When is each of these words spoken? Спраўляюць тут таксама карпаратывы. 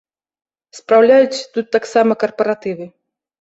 Спраўляюць 0.77 1.43
тут 1.59 1.65
таксама 1.77 2.17
карпаратывы. 2.25 2.89